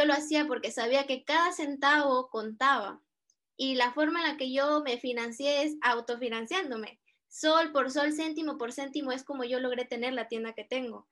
[0.00, 3.02] yo lo hacía porque sabía que cada centavo contaba.
[3.56, 6.98] Y la forma en la que yo me financié es autofinanciándome.
[7.28, 11.06] Sol por sol, céntimo por céntimo es como yo logré tener la tienda que tengo.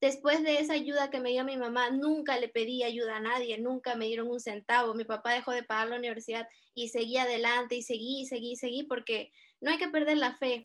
[0.00, 3.58] Después de esa ayuda que me dio mi mamá, nunca le pedí ayuda a nadie,
[3.58, 4.94] nunca me dieron un centavo.
[4.94, 9.30] Mi papá dejó de pagar la universidad y seguí adelante y seguí, seguí, seguí, porque
[9.60, 10.64] no hay que perder la fe.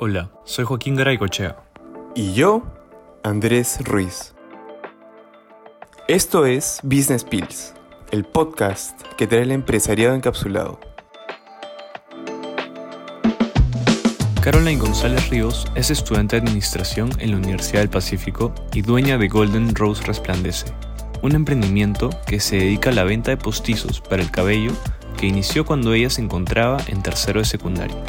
[0.00, 1.56] Hola, soy Joaquín Garaycochea.
[2.14, 2.62] Y yo,
[3.24, 4.32] Andrés Ruiz.
[6.06, 7.74] Esto es Business Pills,
[8.12, 10.78] el podcast que trae el empresariado encapsulado.
[14.40, 19.26] Caroline González Ríos es estudiante de Administración en la Universidad del Pacífico y dueña de
[19.26, 20.66] Golden Rose Resplandece,
[21.22, 24.70] un emprendimiento que se dedica a la venta de postizos para el cabello
[25.16, 28.00] que inició cuando ella se encontraba en tercero de secundaria.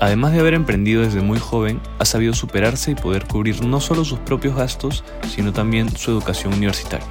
[0.00, 4.04] Además de haber emprendido desde muy joven, ha sabido superarse y poder cubrir no solo
[4.04, 7.08] sus propios gastos, sino también su educación universitaria.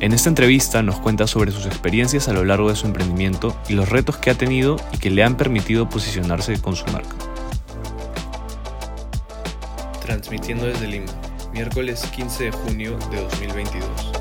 [0.00, 3.74] En esta entrevista nos cuenta sobre sus experiencias a lo largo de su emprendimiento y
[3.74, 7.14] los retos que ha tenido y que le han permitido posicionarse con su marca.
[10.02, 11.12] Transmitiendo desde Lima,
[11.52, 14.12] miércoles 15 de junio de 2022.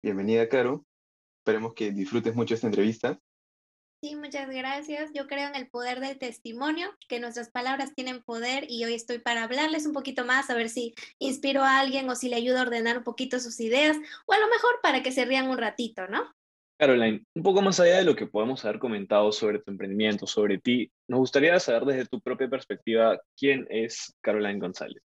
[0.00, 0.85] Bienvenida, Caro.
[1.46, 3.20] Esperemos que disfrutes mucho esta entrevista.
[4.02, 5.12] Sí, muchas gracias.
[5.14, 9.20] Yo creo en el poder del testimonio, que nuestras palabras tienen poder y hoy estoy
[9.20, 12.58] para hablarles un poquito más, a ver si inspiro a alguien o si le ayudo
[12.58, 15.58] a ordenar un poquito sus ideas o a lo mejor para que se rían un
[15.58, 16.34] ratito, ¿no?
[16.80, 20.58] Caroline, un poco más allá de lo que podemos haber comentado sobre tu emprendimiento, sobre
[20.58, 25.00] ti, nos gustaría saber desde tu propia perspectiva quién es Caroline González.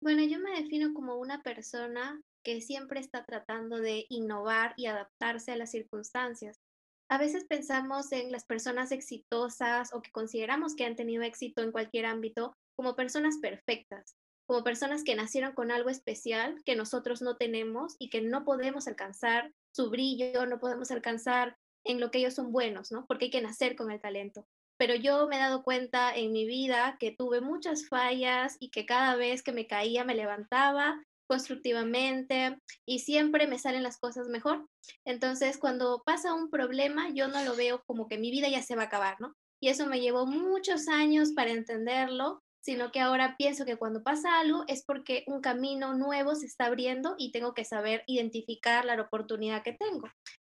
[0.00, 5.52] Bueno, yo me defino como una persona que siempre está tratando de innovar y adaptarse
[5.52, 6.60] a las circunstancias.
[7.08, 11.72] A veces pensamos en las personas exitosas o que consideramos que han tenido éxito en
[11.72, 17.36] cualquier ámbito como personas perfectas, como personas que nacieron con algo especial que nosotros no
[17.36, 22.34] tenemos y que no podemos alcanzar su brillo, no podemos alcanzar en lo que ellos
[22.34, 23.06] son buenos, ¿no?
[23.06, 24.46] Porque hay que nacer con el talento.
[24.78, 28.86] Pero yo me he dado cuenta en mi vida que tuve muchas fallas y que
[28.86, 31.00] cada vez que me caía me levantaba
[31.32, 34.66] constructivamente y siempre me salen las cosas mejor.
[35.06, 38.76] Entonces, cuando pasa un problema, yo no lo veo como que mi vida ya se
[38.76, 39.32] va a acabar, ¿no?
[39.58, 44.40] Y eso me llevó muchos años para entenderlo, sino que ahora pienso que cuando pasa
[44.40, 49.00] algo es porque un camino nuevo se está abriendo y tengo que saber identificar la
[49.00, 50.08] oportunidad que tengo.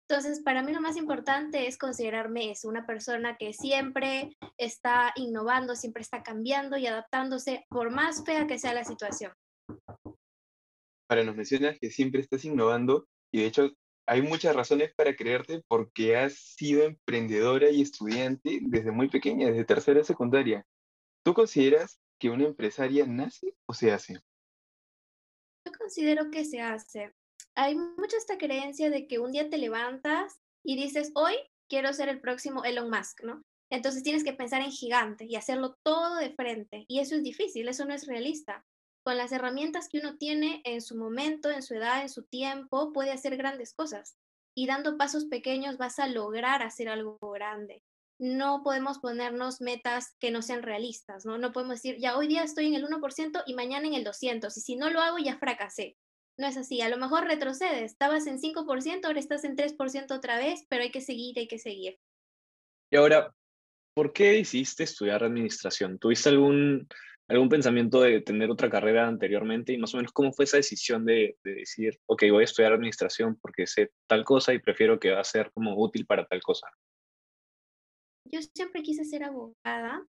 [0.07, 5.75] Entonces, para mí lo más importante es considerarme eso, una persona que siempre está innovando,
[5.75, 9.33] siempre está cambiando y adaptándose por más fea que sea la situación.
[11.09, 13.71] Para nos mencionas que siempre estás innovando y de hecho
[14.05, 19.65] hay muchas razones para creerte porque has sido emprendedora y estudiante desde muy pequeña, desde
[19.65, 20.67] tercera secundaria.
[21.25, 24.19] ¿Tú consideras que una empresaria nace o se hace?
[25.65, 27.11] Yo considero que se hace.
[27.55, 31.33] Hay mucha esta creencia de que un día te levantas y dices, hoy
[31.67, 33.41] quiero ser el próximo Elon Musk, ¿no?
[33.71, 36.85] Entonces tienes que pensar en gigante y hacerlo todo de frente.
[36.87, 38.63] Y eso es difícil, eso no es realista
[39.03, 42.91] con las herramientas que uno tiene en su momento, en su edad, en su tiempo,
[42.93, 44.17] puede hacer grandes cosas.
[44.55, 47.83] Y dando pasos pequeños vas a lograr hacer algo grande.
[48.19, 51.37] No podemos ponernos metas que no sean realistas, ¿no?
[51.37, 54.57] No podemos decir, ya hoy día estoy en el 1% y mañana en el 200%,
[54.57, 55.95] y si no lo hago ya fracasé.
[56.37, 60.37] No es así, a lo mejor retrocedes, estabas en 5%, ahora estás en 3% otra
[60.37, 61.97] vez, pero hay que seguir, hay que seguir.
[62.91, 63.33] Y ahora,
[63.93, 65.99] ¿por qué decidiste estudiar administración?
[65.99, 66.87] ¿Tuviste algún,
[67.29, 71.05] algún pensamiento de tener otra carrera anteriormente y más o menos cómo fue esa decisión
[71.05, 75.21] de, decir, ok, voy a estudiar administración porque sé tal cosa y prefiero que va
[75.21, 76.67] a ser como útil para tal cosa?
[78.25, 80.05] Yo siempre quise ser abogada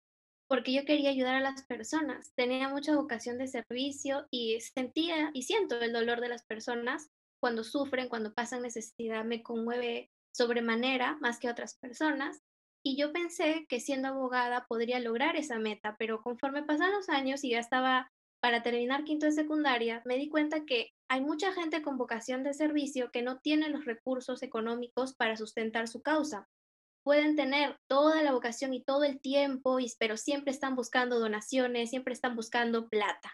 [0.47, 2.33] porque yo quería ayudar a las personas.
[2.35, 7.09] Tenía mucha vocación de servicio y sentía y siento el dolor de las personas
[7.41, 9.23] cuando sufren, cuando pasan necesidad.
[9.23, 12.41] Me conmueve sobremanera más que otras personas
[12.87, 17.43] y yo pensé que siendo abogada podría lograr esa meta, pero conforme pasan los años
[17.43, 21.81] y ya estaba para terminar quinto de secundaria, me di cuenta que hay mucha gente
[21.81, 26.47] con vocación de servicio que no tiene los recursos económicos para sustentar su causa.
[27.03, 32.13] Pueden tener toda la vocación y todo el tiempo, pero siempre están buscando donaciones, siempre
[32.13, 33.33] están buscando plata.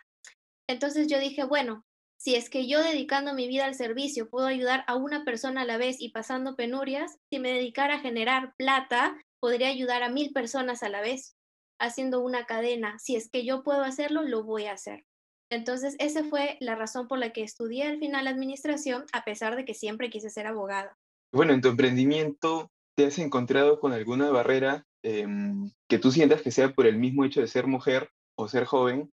[0.69, 1.83] Entonces yo dije, bueno,
[2.17, 5.65] si es que yo dedicando mi vida al servicio puedo ayudar a una persona a
[5.65, 10.31] la vez y pasando penurias, si me dedicara a generar plata, podría ayudar a mil
[10.31, 11.35] personas a la vez,
[11.79, 12.97] haciendo una cadena.
[12.99, 15.05] Si es que yo puedo hacerlo, lo voy a hacer.
[15.49, 19.65] Entonces, esa fue la razón por la que estudié al final administración, a pesar de
[19.65, 20.97] que siempre quise ser abogada.
[21.33, 26.51] Bueno, en tu emprendimiento, ¿te has encontrado con alguna barrera em, que tú sientas que
[26.51, 29.11] sea por el mismo hecho de ser mujer o ser joven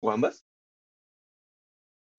[0.00, 0.44] o ambas?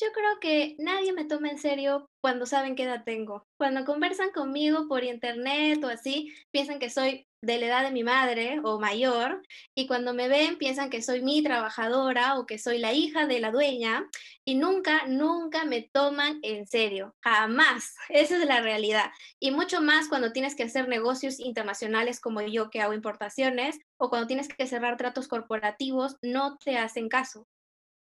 [0.02, 3.46] Yo creo que nadie me toma en serio cuando saben qué edad tengo.
[3.58, 8.04] Cuando conversan conmigo por internet o así, piensan que soy de la edad de mi
[8.04, 9.42] madre o mayor,
[9.76, 13.40] y cuando me ven piensan que soy mi trabajadora o que soy la hija de
[13.40, 14.08] la dueña,
[14.46, 17.96] y nunca, nunca me toman en serio, jamás.
[18.10, 19.12] Esa es la realidad.
[19.40, 24.10] Y mucho más cuando tienes que hacer negocios internacionales como yo que hago importaciones, o
[24.10, 27.48] cuando tienes que cerrar tratos corporativos, no te hacen caso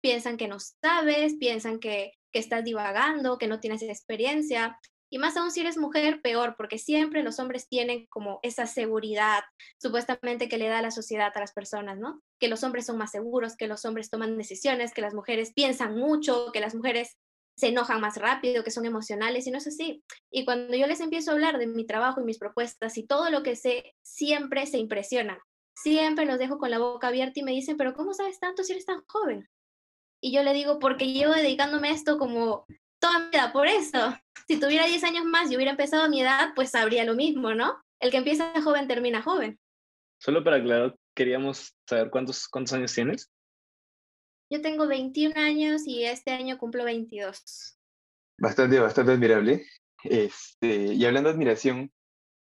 [0.02, 4.80] piensan que no sabes, piensan que, estás divagando, que no tienes experiencia.
[5.10, 9.44] Y más aún si eres mujer, peor, porque siempre los hombres tienen como esa seguridad
[9.82, 12.22] supuestamente que le da la sociedad a las personas, ¿no?
[12.40, 15.96] Que los hombres son más seguros, que los hombres toman decisiones, que las mujeres piensan
[15.96, 17.18] mucho, que las mujeres
[17.58, 20.04] se enojan más rápido, que son emocionales, y no es así.
[20.32, 23.32] Y cuando yo les empiezo a hablar de mi trabajo y mis propuestas y todo
[23.32, 25.40] lo que sé, siempre se impresionan.
[25.76, 28.74] Siempre los dejo con la boca abierta y me dicen, pero ¿cómo sabes tanto si
[28.74, 29.50] eres tan joven?
[30.22, 32.66] Y yo le digo, porque llevo dedicándome a esto como
[33.00, 34.16] toda mi vida, por eso.
[34.48, 37.54] Si tuviera 10 años más y hubiera empezado a mi edad, pues sabría lo mismo,
[37.54, 37.82] ¿no?
[38.00, 39.60] El que empieza joven termina joven.
[40.20, 43.32] Solo para aclarar, queríamos saber cuántos, cuántos años tienes.
[44.50, 47.78] Yo tengo 21 años y este año cumplo 22.
[48.40, 49.66] Bastante, bastante admirable.
[50.04, 51.92] Este, y hablando de admiración,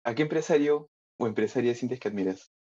[0.05, 2.53] ¿a qué empresario o empresaria sientes que admiras?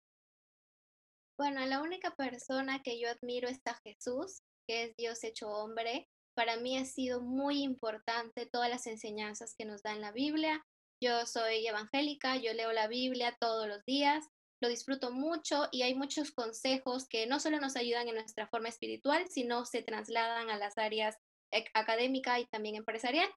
[1.38, 6.08] Bueno, la única persona que yo admiro es a Jesús que es Dios hecho hombre.
[6.36, 10.66] Para mí ha sido muy importante todas las enseñanzas que nos da en la Biblia.
[11.02, 14.26] Yo soy evangélica, yo leo la Biblia todos los días,
[14.62, 18.70] lo disfruto mucho y hay muchos consejos que no solo nos ayudan en nuestra forma
[18.70, 21.18] espiritual, sino se trasladan a las áreas
[21.74, 23.30] académica y también empresarial.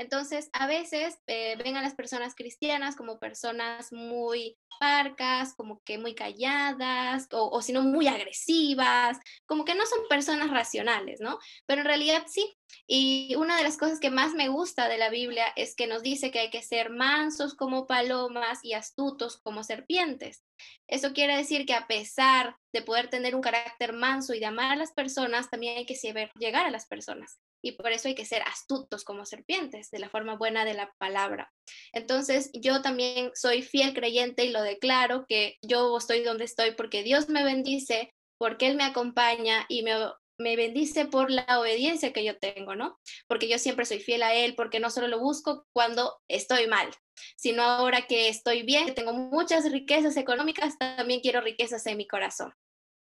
[0.00, 5.98] Entonces, a veces eh, ven a las personas cristianas como personas muy parcas, como que
[5.98, 11.38] muy calladas, o, o si no, muy agresivas, como que no son personas racionales, ¿no?
[11.66, 12.56] Pero en realidad sí.
[12.86, 16.02] Y una de las cosas que más me gusta de la Biblia es que nos
[16.02, 20.42] dice que hay que ser mansos como palomas y astutos como serpientes.
[20.88, 24.72] Eso quiere decir que a pesar de poder tener un carácter manso y de amar
[24.72, 28.14] a las personas, también hay que saber llegar a las personas y por eso hay
[28.14, 31.52] que ser astutos como serpientes, de la forma buena de la palabra.
[31.92, 37.02] Entonces, yo también soy fiel creyente y lo declaro que yo estoy donde estoy porque
[37.02, 39.94] Dios me bendice, porque Él me acompaña y me,
[40.38, 42.98] me bendice por la obediencia que yo tengo, ¿no?
[43.28, 46.88] Porque yo siempre soy fiel a Él, porque no solo lo busco cuando estoy mal,
[47.36, 52.54] sino ahora que estoy bien, tengo muchas riquezas económicas, también quiero riquezas en mi corazón.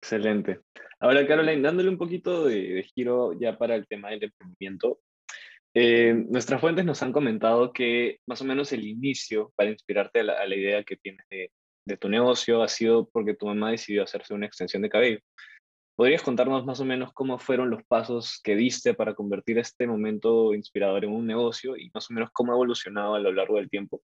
[0.03, 0.59] Excelente.
[0.99, 4.99] Ahora, Caroline, dándole un poquito de, giro ya para el tema del emprendimiento,
[5.73, 10.23] eh, nuestras fuentes nos han comentado que más o menos el inicio para inspirarte a
[10.45, 11.51] la, idea que tienes de,
[11.87, 15.19] de, tu negocio ha sido porque tu mamá decidió hacerse una extensión de cabello.
[15.95, 20.53] ¿Podrías contarnos más o menos cómo fueron los pasos que diste para convertir este momento
[20.53, 23.69] inspirador en un negocio y más o menos cómo ha evolucionado a lo largo del
[23.69, 24.01] tiempo?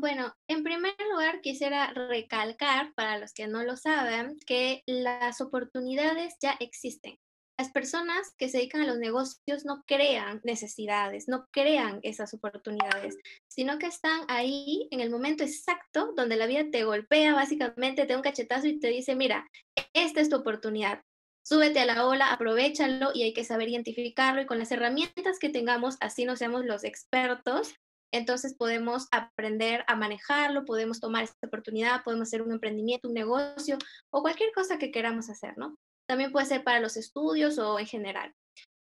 [0.00, 6.36] Bueno, en primer lugar quisiera recalcar, para los que no lo saben, que las oportunidades
[6.40, 7.18] ya existen.
[7.58, 13.16] Las personas que se dedican a los negocios no crean necesidades, no crean esas oportunidades,
[13.48, 18.12] sino que están ahí en el momento exacto donde la vida te golpea, básicamente te
[18.12, 19.48] da un cachetazo y te dice, mira,
[19.94, 21.02] esta es tu oportunidad.
[21.42, 25.48] Súbete a la ola, aprovechalo y hay que saber identificarlo y con las herramientas que
[25.48, 27.74] tengamos, así no seamos los expertos,
[28.12, 33.78] entonces podemos aprender a manejarlo, podemos tomar esta oportunidad, podemos hacer un emprendimiento, un negocio
[34.10, 35.76] o cualquier cosa que queramos hacer, ¿no?
[36.08, 38.32] También puede ser para los estudios o en general.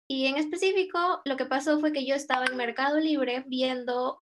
[0.07, 4.21] Y en específico, lo que pasó fue que yo estaba en Mercado Libre viendo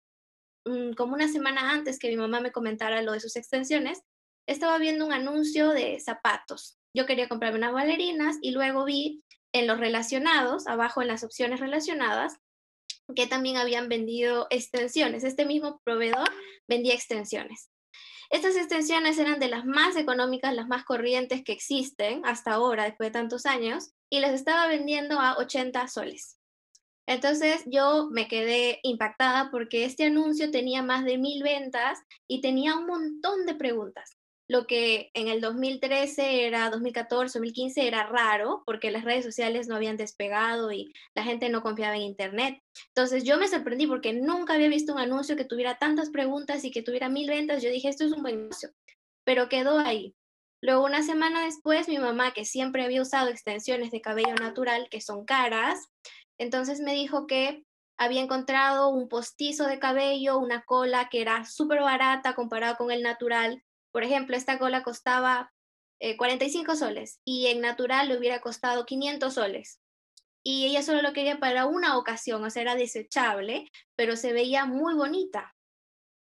[0.66, 4.02] mm, como una semana antes que mi mamá me comentara lo de sus extensiones,
[4.46, 6.76] estaba viendo un anuncio de zapatos.
[6.94, 11.60] Yo quería comprarme unas bailarinas y luego vi en los relacionados, abajo en las opciones
[11.60, 12.36] relacionadas,
[13.14, 15.24] que también habían vendido extensiones.
[15.24, 16.28] Este mismo proveedor
[16.68, 17.70] vendía extensiones.
[18.30, 23.08] Estas extensiones eran de las más económicas, las más corrientes que existen hasta ahora, después
[23.08, 26.38] de tantos años, y les estaba vendiendo a 80 soles.
[27.06, 31.98] Entonces yo me quedé impactada porque este anuncio tenía más de mil ventas
[32.28, 34.19] y tenía un montón de preguntas
[34.50, 39.76] lo que en el 2013 era 2014, 2015 era raro porque las redes sociales no
[39.76, 42.60] habían despegado y la gente no confiaba en Internet.
[42.88, 46.72] Entonces yo me sorprendí porque nunca había visto un anuncio que tuviera tantas preguntas y
[46.72, 47.62] que tuviera mil ventas.
[47.62, 48.70] Yo dije, esto es un buen negocio,
[49.22, 50.16] pero quedó ahí.
[50.60, 55.00] Luego, una semana después, mi mamá, que siempre había usado extensiones de cabello natural, que
[55.00, 55.78] son caras,
[56.38, 57.62] entonces me dijo que
[57.96, 63.02] había encontrado un postizo de cabello, una cola que era súper barata comparado con el
[63.02, 65.52] natural, Por ejemplo, esta cola costaba
[66.16, 69.80] 45 eh, soles y en natural le hubiera costado 500 soles.
[70.42, 74.64] Y ella solo lo quería para una ocasión, o sea, era desechable, pero se veía
[74.64, 75.54] muy bonita.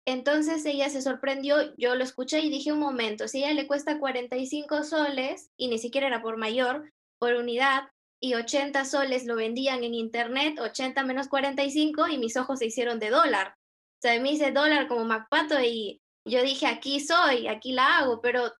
[0.06, 3.98] Entonces ella se sorprendió, yo lo escuché y dije un momento, si ella le cuesta
[3.98, 7.84] 45 soles y ni siquiera era por mayor, por unidad,
[8.22, 12.98] y 80 soles lo vendían en internet, 80 menos 45 y mis ojos se hicieron
[12.98, 13.54] de dólar.
[13.98, 18.20] O sea, me hice dólar como MacPato y yo dije, aquí soy, aquí la hago,
[18.20, 18.52] pero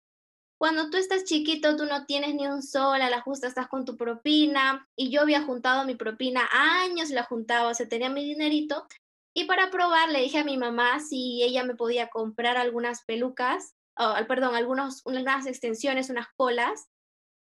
[0.57, 3.83] cuando tú estás chiquito, tú no tienes ni un sol, a la justa estás con
[3.83, 8.23] tu propina y yo había juntado mi propina años, la juntaba, o sea, tenía mi
[8.23, 8.85] dinerito
[9.33, 13.75] y para probar le dije a mi mamá si ella me podía comprar algunas pelucas,
[13.97, 16.87] o, perdón, algunos, unas extensiones, unas colas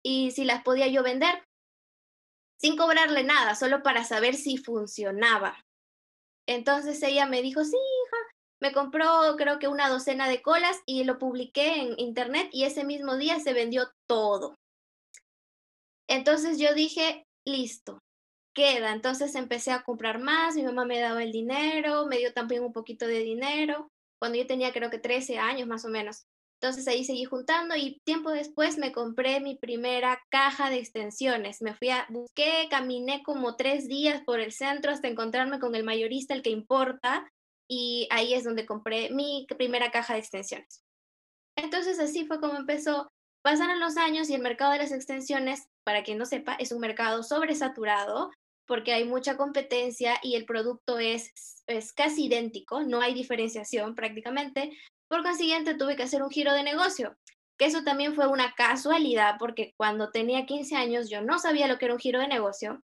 [0.05, 1.47] y si las podía yo vender
[2.61, 5.64] sin cobrarle nada, solo para saber si funcionaba.
[6.47, 7.76] Entonces ella me dijo, sí,
[8.61, 12.85] me compró creo que una docena de colas y lo publiqué en internet y ese
[12.85, 14.55] mismo día se vendió todo.
[16.09, 17.99] Entonces yo dije, listo,
[18.55, 18.93] queda.
[18.93, 22.73] Entonces empecé a comprar más, mi mamá me daba el dinero, me dio también un
[22.73, 23.88] poquito de dinero,
[24.21, 26.25] cuando yo tenía creo que 13 años más o menos.
[26.61, 31.62] Entonces ahí seguí juntando y tiempo después me compré mi primera caja de extensiones.
[31.62, 35.85] Me fui a, busqué, caminé como tres días por el centro hasta encontrarme con el
[35.85, 37.26] mayorista, el que importa,
[37.71, 40.83] y ahí es donde compré mi primera caja de extensiones.
[41.57, 43.09] Entonces así fue como empezó.
[43.43, 46.81] Pasaron los años y el mercado de las extensiones, para quien no sepa, es un
[46.81, 48.31] mercado sobresaturado
[48.67, 54.71] porque hay mucha competencia y el producto es, es casi idéntico, no hay diferenciación prácticamente,
[55.09, 57.17] por consiguiente, tuve que hacer un giro de negocio,
[57.59, 61.79] que eso también fue una casualidad, porque cuando tenía 15 años yo no sabía lo
[61.79, 62.81] que era un giro de negocio.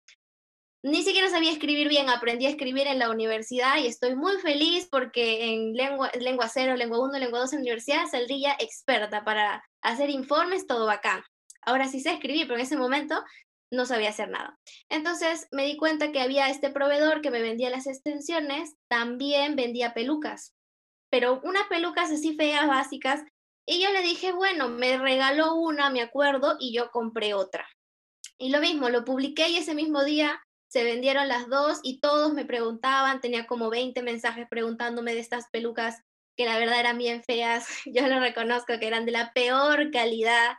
[0.83, 4.87] Ni siquiera sabía escribir bien, aprendí a escribir en la universidad y estoy muy feliz
[4.91, 10.09] porque en lengua, lengua 0, lengua 1, lengua 2 en universidad saldría experta para hacer
[10.09, 11.23] informes, todo bacán.
[11.61, 13.23] Ahora sí sé escribir, pero en ese momento
[13.71, 14.59] no sabía hacer nada.
[14.89, 19.93] Entonces me di cuenta que había este proveedor que me vendía las extensiones, también vendía
[19.93, 20.53] pelucas
[21.13, 23.23] pero unas pelucas así feas, básicas.
[23.67, 27.67] Y yo le dije, bueno, me regaló una, me acuerdo, y yo compré otra.
[28.39, 30.42] Y lo mismo, lo publiqué y ese mismo día
[30.73, 35.47] se vendieron las dos y todos me preguntaban, tenía como 20 mensajes preguntándome de estas
[35.51, 36.01] pelucas
[36.35, 40.55] que la verdad eran bien feas, yo lo reconozco que eran de la peor calidad.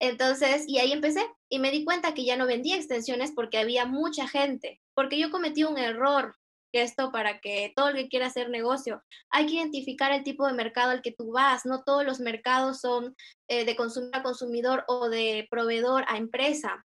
[0.00, 3.86] Entonces, y ahí empecé y me di cuenta que ya no vendía extensiones porque había
[3.86, 6.36] mucha gente, porque yo cometí un error
[6.72, 10.52] esto para que todo el que quiera hacer negocio, hay que identificar el tipo de
[10.52, 11.66] mercado al que tú vas.
[11.66, 13.16] No todos los mercados son
[13.48, 16.84] eh, de consumidor a consumidor o de proveedor a empresa.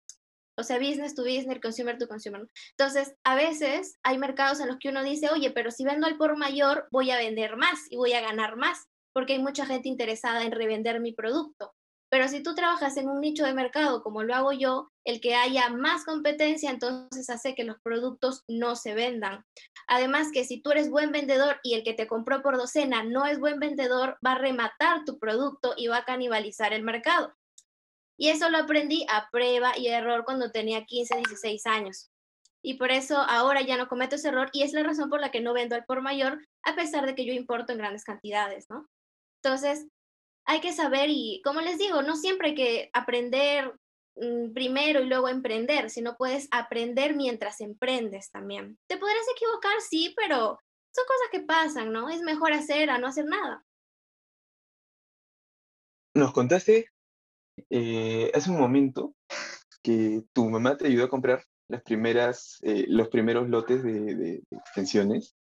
[0.61, 2.47] O sea, business to business, consumer to consumer.
[2.79, 6.17] Entonces, a veces hay mercados en los que uno dice, oye, pero si vendo al
[6.17, 9.89] por mayor, voy a vender más y voy a ganar más, porque hay mucha gente
[9.89, 11.73] interesada en revender mi producto.
[12.11, 15.37] Pero si tú trabajas en un nicho de mercado como lo hago yo, el que
[15.37, 19.45] haya más competencia entonces hace que los productos no se vendan.
[19.87, 23.27] Además que si tú eres buen vendedor y el que te compró por docena no
[23.27, 27.33] es buen vendedor, va a rematar tu producto y va a canibalizar el mercado.
[28.21, 32.11] Y eso lo aprendí a prueba y error cuando tenía 15, 16 años.
[32.63, 35.31] Y por eso ahora ya no cometo ese error y es la razón por la
[35.31, 38.67] que no vendo al por mayor a pesar de que yo importo en grandes cantidades,
[38.69, 38.87] ¿no?
[39.43, 39.87] Entonces,
[40.45, 43.75] hay que saber y, como les digo, no siempre hay que aprender
[44.17, 48.79] mm, primero y luego emprender, sino puedes aprender mientras emprendes también.
[48.87, 50.61] Te podrás equivocar, sí, pero
[50.95, 52.11] son cosas que pasan, ¿no?
[52.11, 53.65] Es mejor hacer a no hacer nada.
[56.15, 56.91] Nos contaste
[57.71, 59.15] eh, hace un momento
[59.83, 65.37] que tu mamá te ayudó a comprar las primeras, eh, los primeros lotes de, extensiones,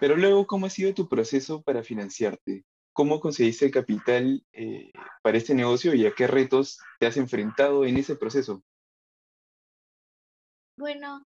[0.00, 2.64] pero luego, ¿cómo ha sido tu proceso para financiarte?
[2.92, 4.90] ¿Cómo conseguiste el capital eh,
[5.22, 8.62] para este negocio y a qué retos te has enfrentado en ese proceso?
[10.76, 11.24] Bueno,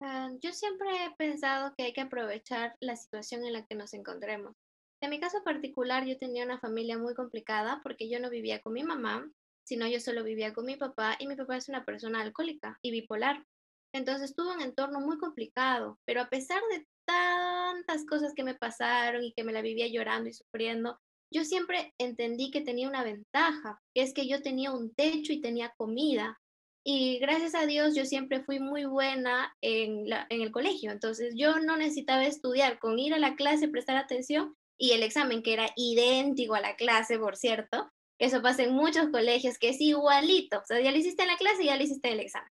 [0.00, 3.92] ah, yo siempre he pensado que hay que aprovechar la situación en la que nos
[3.94, 4.54] encontremos.
[5.02, 8.72] En mi caso particular, yo tenía una familia muy complicada porque yo no vivía con
[8.72, 9.30] mi mamá,
[9.62, 12.92] sino yo solo vivía con mi papá y mi papá es una persona alcohólica y
[12.92, 13.44] bipolar.
[13.92, 19.22] Entonces tuve un entorno muy complicado, pero a pesar de tantas cosas que me pasaron
[19.22, 20.98] y que me la vivía llorando y sufriendo,
[21.32, 25.40] yo siempre entendí que tenía una ventaja, que es que yo tenía un techo y
[25.40, 26.40] tenía comida.
[26.84, 30.92] Y gracias a Dios yo siempre fui muy buena en, en el colegio.
[30.92, 35.42] Entonces yo no necesitaba estudiar, con ir a la clase, prestar atención y el examen,
[35.42, 37.90] que era idéntico a la clase, por cierto.
[38.18, 40.58] Eso pasa en muchos colegios, que es igualito.
[40.58, 42.50] O sea, ya lo hiciste en la clase y ya lo hiciste en el examen.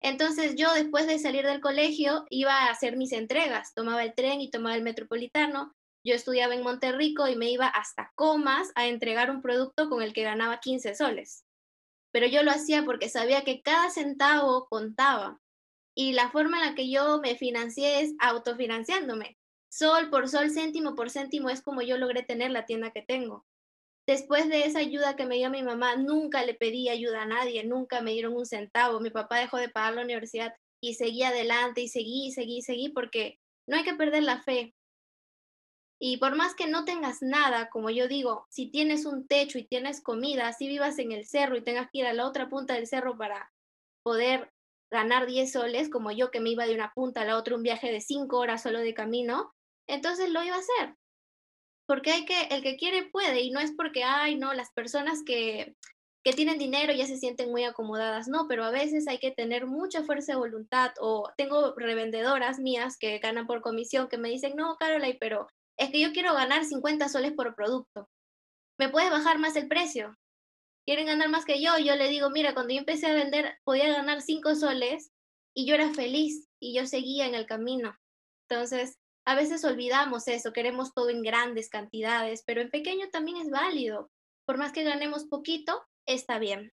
[0.00, 4.40] Entonces yo después de salir del colegio iba a hacer mis entregas, tomaba el tren
[4.40, 5.74] y tomaba el metropolitano.
[6.04, 10.12] Yo estudiaba en Monterrico y me iba hasta Comas a entregar un producto con el
[10.12, 11.44] que ganaba 15 soles.
[12.12, 15.40] Pero yo lo hacía porque sabía que cada centavo contaba.
[15.96, 19.35] Y la forma en la que yo me financié es autofinanciándome.
[19.76, 23.44] Sol por sol, céntimo por céntimo es como yo logré tener la tienda que tengo.
[24.08, 27.62] Después de esa ayuda que me dio mi mamá, nunca le pedí ayuda a nadie,
[27.62, 29.00] nunca me dieron un centavo.
[29.00, 33.38] Mi papá dejó de pagar la universidad y seguí adelante y seguí, seguí, seguí, porque
[33.68, 34.74] no hay que perder la fe.
[36.00, 39.64] Y por más que no tengas nada, como yo digo, si tienes un techo y
[39.64, 42.72] tienes comida, si vivas en el cerro y tengas que ir a la otra punta
[42.72, 43.52] del cerro para
[44.02, 44.50] poder
[44.90, 47.62] ganar 10 soles, como yo que me iba de una punta a la otra un
[47.62, 49.52] viaje de 5 horas solo de camino,
[49.86, 50.96] entonces lo iba a hacer.
[51.86, 55.22] Porque hay que, el que quiere puede, y no es porque, ay, no, las personas
[55.24, 55.76] que,
[56.24, 59.66] que tienen dinero ya se sienten muy acomodadas, no, pero a veces hay que tener
[59.66, 64.56] mucha fuerza de voluntad, o tengo revendedoras mías que ganan por comisión que me dicen,
[64.56, 65.46] no, Caroline, pero
[65.78, 68.08] es que yo quiero ganar 50 soles por producto.
[68.78, 70.16] ¿Me puedes bajar más el precio?
[70.86, 71.78] Quieren ganar más que yo.
[71.78, 75.10] Yo le digo, mira, cuando yo empecé a vender podía ganar 5 soles
[75.54, 77.96] y yo era feliz y yo seguía en el camino.
[78.48, 83.50] Entonces, a veces olvidamos eso, queremos todo en grandes cantidades, pero en pequeño también es
[83.50, 84.10] válido.
[84.46, 86.72] Por más que ganemos poquito, está bien.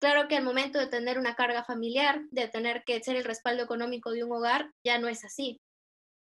[0.00, 3.62] Claro que al momento de tener una carga familiar, de tener que ser el respaldo
[3.62, 5.60] económico de un hogar, ya no es así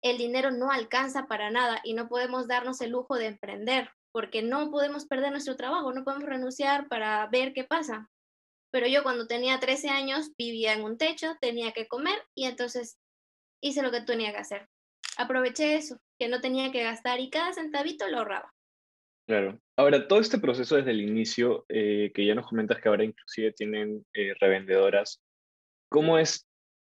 [0.02, 4.42] el dinero no alcanza para nada y no podemos darnos el lujo de emprender, porque
[4.42, 8.08] no podemos perder nuestro trabajo, no podemos renunciar para ver qué pasa.
[8.70, 12.98] Pero yo cuando tenía 13 años vivía en un techo, tenía que comer y entonces
[13.60, 14.68] hice lo que tenía que hacer.
[15.18, 18.52] Aproveché eso, que no tenía que gastar y cada centavito lo ahorraba.
[19.26, 19.58] Claro.
[19.76, 23.52] Ahora, todo este proceso desde el inicio, eh, que ya nos comentas que ahora inclusive
[23.52, 25.20] tienen eh, revendedoras,
[25.90, 26.46] ¿cómo es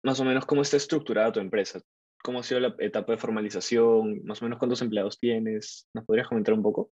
[0.03, 1.81] más o menos cómo está estructurada tu empresa?
[2.27, 5.87] cómo ha sido la etapa de formalización, más o menos cuántos empleados tienes.
[5.93, 6.91] ¿Nos podrías comentar un poco?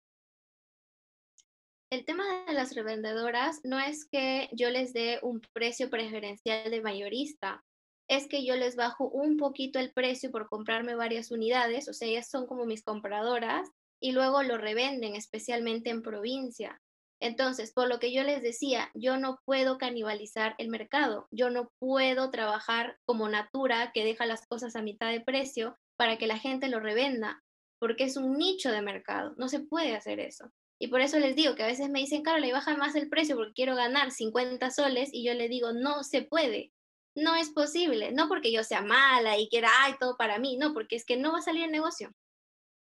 [1.91, 6.81] El tema de las revendedoras no es que yo les dé un precio preferencial de
[6.81, 7.63] mayorista,
[8.09, 12.07] es que yo les bajo un poquito el precio por comprarme varias unidades, o sea,
[12.07, 13.69] ellas son como mis compradoras
[14.01, 16.81] y luego lo revenden, especialmente en provincia.
[17.21, 21.71] Entonces, por lo que yo les decía, yo no puedo canibalizar el mercado, yo no
[21.77, 26.39] puedo trabajar como Natura que deja las cosas a mitad de precio para que la
[26.39, 27.43] gente lo revenda,
[27.77, 30.49] porque es un nicho de mercado, no se puede hacer eso.
[30.81, 33.09] Y por eso les digo que a veces me dicen, Carla, y baja más el
[33.09, 36.71] precio porque quiero ganar 50 soles y yo le digo, no se puede,
[37.21, 40.73] no es posible, no porque yo sea mala y quiera, ay, todo para mí, no,
[40.73, 42.11] porque es que no va a salir el negocio.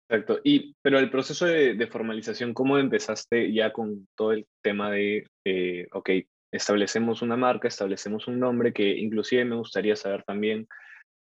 [0.10, 0.40] Exacto.
[0.44, 5.88] Y, pero el proceso de, formalización, ¿cómo empezaste ya con todo el tema de, eh,
[5.94, 6.10] ok,
[6.52, 10.68] establecemos una marca, establecemos un nombre, que inclusive me gustaría saber también,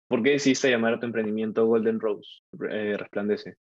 [0.06, 2.28] ¿por qué decidiste llamar a tu emprendimiento Golden Rose,
[2.70, 3.56] eh, Resplandece?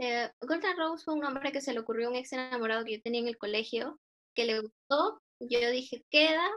[0.00, 2.96] Eh, Golden Rose fue un nombre que se le ocurrió a un ex enamorado que
[2.96, 3.98] yo tenía en el colegio,
[4.34, 6.48] que le gustó, yo dije, queda,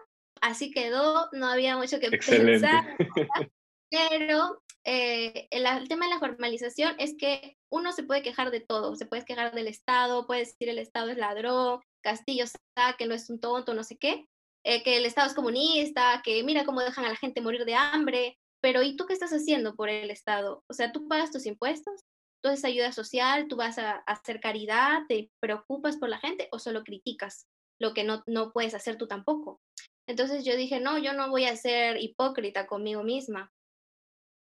[0.42, 2.98] así quedó, no había mucho que pensar,
[3.90, 8.96] pero eh, el, tema de la formalización es que uno se puede quejar de todo,
[8.96, 13.14] se puede quejar del Estado, puede decir el Estado es ladrón, Castillo está, que no
[13.14, 14.26] es un tonto, no sé qué,
[14.66, 17.76] eh, que el Estado es comunista, que mira cómo dejan a la gente morir de
[17.76, 20.64] hambre, pero ¿y tú qué estás haciendo por el Estado?
[20.68, 22.02] O sea, tú pagas tus impuestos,
[22.44, 26.60] tú haces ayuda social, tú vas a, hacer caridad, te preocupas por la gente o
[26.60, 27.48] solo criticas
[27.80, 29.60] lo que no, no puedes hacer tú tampoco.
[30.08, 33.52] Entonces yo dije, no, yo no voy a ser hipócrita conmigo misma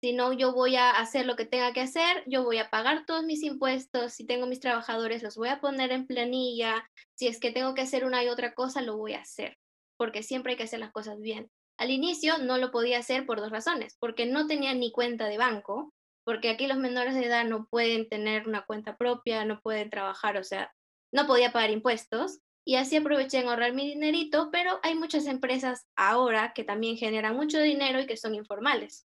[0.01, 3.05] si no, yo voy a hacer lo que tenga que hacer, yo voy a pagar
[3.05, 7.41] todos mis impuestos, si tengo mis trabajadores, los voy a poner en planilla, si es
[7.41, 9.59] que tengo que hacer una y otra cosa, lo voy a hacer,
[9.97, 11.51] porque siempre hay que hacer las cosas bien.
[11.79, 15.39] Al inicio no lo podía hacer por dos razones, porque no tenía ni cuenta de
[15.39, 15.93] banco,
[16.25, 20.37] porque aquí los menores de edad no pueden tener una cuenta propia, no pueden trabajar,
[20.37, 20.73] o sea,
[21.13, 22.39] no podía pagar impuestos,
[22.69, 27.35] y así aproveché en ahorrar mi dinerito, pero hay muchas empresas ahora que también generan
[27.35, 29.07] mucho dinero y que son informales.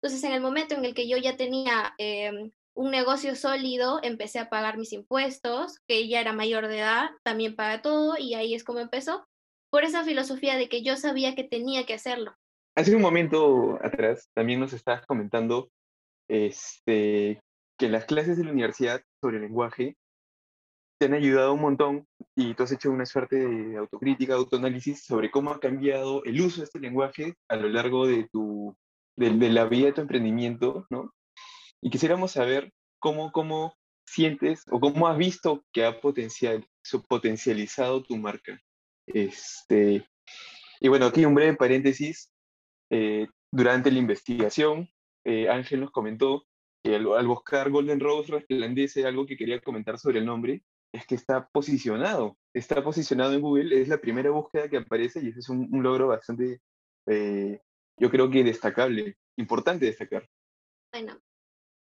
[0.00, 4.38] Entonces, en el momento en el que yo ya tenía em, un negocio sólido, empecé
[4.38, 8.54] a pagar mis impuestos, que ya era mayor de edad, también paga todo y ahí
[8.54, 9.26] es como empezó,
[9.70, 12.36] por esa filosofía de que yo sabía que tenía que hacerlo.
[12.76, 15.68] Hace un momento atrás también nos estabas comentando
[16.28, 17.42] este,
[17.76, 19.96] que las clases de la universidad sobre lenguaje
[20.98, 25.30] te han ayudado un montón y tú has hecho una suerte de autocrítica, autoanálisis sobre
[25.30, 28.76] cómo ha cambiado el uso de este lenguaje a lo largo de tu
[29.16, 31.12] de, la vida de tu emprendimiento, ¿no?
[31.80, 33.74] Y quisiéramos saber cómo, cómo
[34.06, 36.66] sientes o cómo has visto que ha potencial,
[37.08, 38.60] potencializado tu marca.
[39.06, 40.06] Este,
[40.80, 42.30] y bueno, aquí un breve paréntesis.
[42.90, 44.88] Eh, durante la investigación,
[45.24, 46.44] eh, Ángel nos comentó
[46.82, 50.62] que al, buscar Golden Rose resplandece algo que quería comentar sobre el nombre,
[50.94, 55.28] es que está posicionado, está posicionado en Google, es la primera búsqueda que aparece y
[55.28, 56.60] ese es un, logro bastante,
[57.06, 57.60] eh,
[57.98, 60.28] yo creo que destacable, importante destacar.
[60.92, 61.20] Bueno,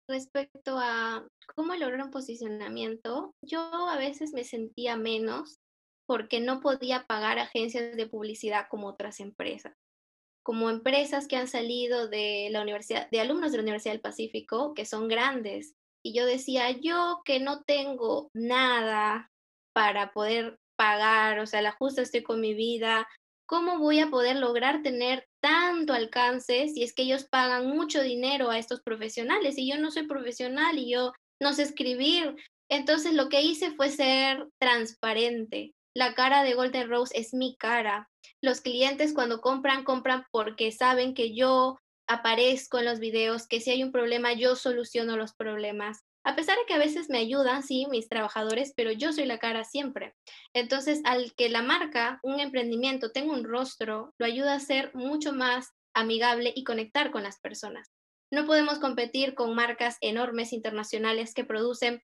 [0.09, 5.59] respecto a cómo lograr un posicionamiento, yo a veces me sentía menos
[6.07, 9.75] porque no podía pagar agencias de publicidad como otras empresas.
[10.43, 14.73] Como empresas que han salido de la universidad, de alumnos de la Universidad del Pacífico,
[14.73, 15.75] que son grandes.
[16.03, 19.31] Y yo decía, yo que no tengo nada
[19.73, 23.07] para poder pagar, o sea, la justa estoy con mi vida,
[23.47, 28.49] ¿cómo voy a poder lograr tener tanto alcance si es que ellos pagan mucho dinero
[28.49, 32.35] a estos profesionales y yo no soy profesional y yo no sé escribir?
[32.69, 35.73] Entonces lo que hice fue ser transparente.
[35.95, 38.09] La cara de Golden Rose es mi cara.
[38.41, 41.77] Los clientes cuando compran, compran porque saben que yo
[42.13, 46.03] aparezco en los videos, que si hay un problema, yo soluciono los problemas.
[46.25, 49.39] A pesar de que a veces me ayudan, sí, mis trabajadores, pero yo soy la
[49.39, 50.13] cara siempre.
[50.53, 55.33] Entonces, al que la marca, un emprendimiento, tenga un rostro, lo ayuda a ser mucho
[55.33, 57.91] más amigable y conectar con las personas.
[58.31, 62.01] No podemos competir con marcas enormes internacionales que producen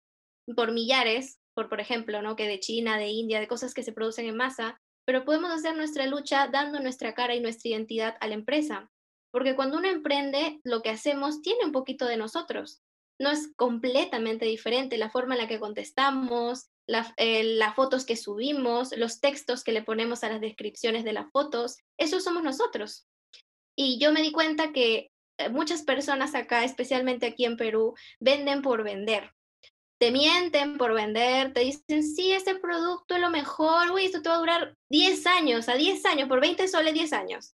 [0.55, 2.35] por millares, por, por ejemplo, ¿no?
[2.35, 5.75] que de China, de India, de cosas que se producen en masa, pero podemos hacer
[5.77, 8.91] nuestra lucha dando nuestra cara y nuestra identidad a la empresa.
[9.31, 12.81] Porque cuando uno emprende, lo que hacemos tiene un poquito de nosotros
[13.19, 16.69] no es completamente diferente la forma en la que contestamos,
[17.17, 21.29] eh, las fotos que subimos, los textos que le ponemos a las descripciones de las
[21.31, 23.07] fotos, eso somos nosotros.
[23.75, 28.61] Y yo me di cuenta que eh, muchas personas acá, especialmente aquí en Perú, venden
[28.61, 29.31] por vender.
[29.99, 34.29] Te mienten por vender, te dicen, sí, este producto es lo mejor, uy, esto te
[34.29, 37.55] va a durar 10 años, a 10 años, por 20 soles 10 años.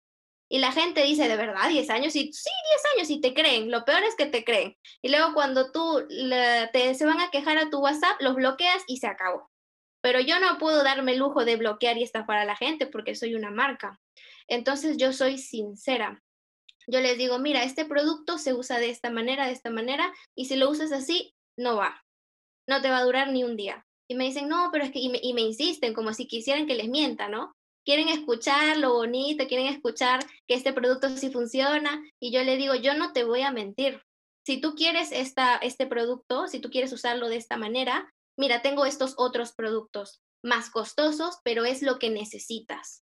[0.54, 2.14] Y la gente dice, ¿de verdad 10 años?
[2.14, 2.50] Y sí,
[2.94, 3.72] 10 años y te creen.
[3.72, 4.76] Lo peor es que te creen.
[5.02, 8.98] Y luego cuando tú te, se van a quejar a tu WhatsApp, los bloqueas y
[8.98, 9.50] se acabó.
[10.02, 13.16] Pero yo no puedo darme el lujo de bloquear y estafar a la gente porque
[13.16, 14.02] soy una marca.
[14.50, 16.22] Entonces yo soy sincera.
[16.86, 20.48] Yo les digo, mira, este producto se usa de esta manera, de esta manera, y
[20.48, 22.04] si lo usas así, no va.
[22.68, 23.88] No te va a durar ni un día.
[24.10, 26.76] Y me dicen, no, pero es que, me, y me insisten, como si quisieran que
[26.76, 27.56] les mienta, ¿no?
[27.86, 32.76] Quieren escuchar lo bonito, quieren escuchar que este producto sí funciona y yo le digo,
[32.76, 34.02] yo no te voy a mentir.
[34.46, 38.86] Si tú quieres esta, este producto, si tú quieres usarlo de esta manera, mira, tengo
[38.86, 43.04] estos otros productos más costosos, pero es lo que necesitas.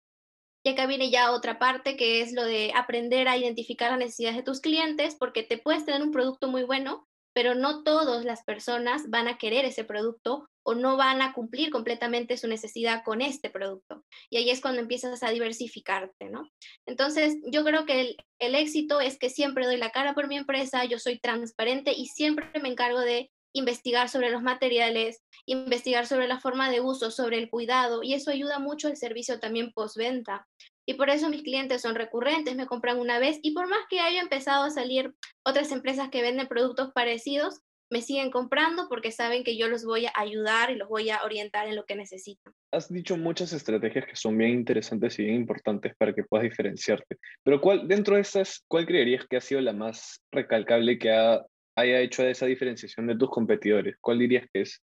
[0.63, 4.38] Y acá viene ya otra parte que es lo de aprender a identificar las necesidades
[4.38, 8.45] de tus clientes, porque te puedes tener un producto muy bueno, pero no todas las
[8.45, 13.21] personas van a querer ese producto o no van a cumplir completamente su necesidad con
[13.21, 14.05] este producto.
[14.29, 16.49] Y ahí es cuando empiezas a diversificarte, ¿no?
[16.87, 20.37] Entonces, yo creo que el, el éxito es que siempre doy la cara por mi
[20.37, 26.29] empresa, yo soy transparente y siempre me encargo de investigar sobre los materiales, investigar sobre
[26.29, 30.47] la forma de uso, sobre el cuidado, y eso ayuda mucho al servicio también postventa.
[30.87, 33.99] Y por eso mis clientes son recurrentes, me compran una vez y por más que
[33.99, 39.43] haya empezado a salir otras empresas que venden productos parecidos, me siguen comprando porque saben
[39.43, 42.53] que yo los voy a ayudar y los voy a orientar en lo que necesitan.
[42.71, 47.17] Has dicho muchas estrategias que son bien interesantes y bien importantes para que puedas diferenciarte.
[47.43, 51.99] Pero ¿cuál, dentro de esas, ¿cuál creerías que ha sido la más recalcable que haya
[51.99, 53.95] hecho esa diferenciación de tus competidores?
[54.01, 54.81] ¿Cuál dirías que es?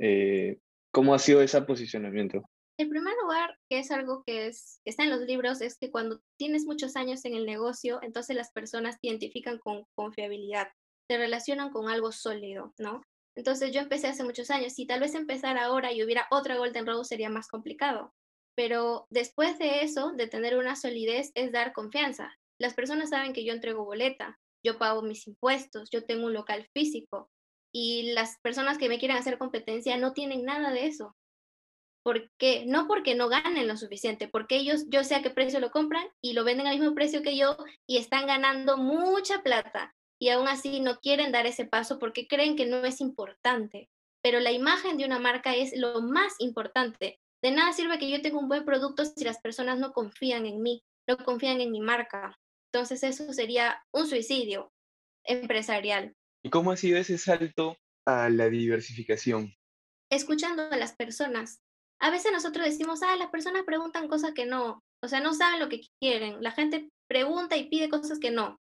[0.00, 0.58] Eh,
[0.90, 2.48] ¿Cómo ha sido ese posicionamiento?
[2.76, 6.20] En primer lugar, que es algo que, es, está en los libros, es que cuando
[6.36, 10.68] tienes muchos años en el negocio, entonces las personas te identifican con confiabilidad,
[11.08, 13.02] te relacionan con algo sólido, ¿no?
[13.36, 14.72] Entonces yo empecé hace muchos años.
[14.72, 18.12] Si tal vez empezar ahora y hubiera otra Golden Rose sería más complicado.
[18.56, 22.36] Pero después de eso, de tener una solidez, es dar confianza.
[22.60, 26.68] Las personas saben que yo entrego boleta, yo pago mis impuestos, yo tengo un local
[26.72, 27.30] físico.
[27.72, 31.16] Y las personas que me quieren hacer competencia no tienen nada de eso.
[32.04, 32.64] ¿Por qué?
[32.66, 36.06] No porque no ganen lo suficiente, porque ellos, yo sé a qué precio lo compran
[36.20, 37.56] y lo venden al mismo precio que yo
[37.88, 42.56] y están ganando mucha plata y aún así no quieren dar ese paso porque creen
[42.56, 43.88] que no es importante.
[44.22, 47.20] Pero la imagen de una marca es lo más importante.
[47.42, 50.62] De nada sirve que yo tenga un buen producto si las personas no confían en
[50.62, 52.38] mí, no confían en mi marca.
[52.70, 54.72] Entonces eso sería un suicidio
[55.24, 56.14] empresarial.
[56.42, 59.54] ¿Y cómo ha sido ese salto a la diversificación?
[60.10, 61.60] Escuchando a las personas,
[62.04, 65.58] a veces nosotros decimos, ah, las personas preguntan cosas que no, o sea, no saben
[65.58, 66.36] lo que quieren.
[66.42, 68.60] La gente pregunta y pide cosas que no.